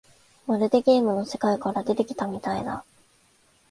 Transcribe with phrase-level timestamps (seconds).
[0.47, 2.83] まるでゲームの世界から出てきたみたいだ